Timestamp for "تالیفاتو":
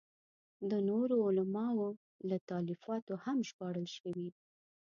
2.49-3.13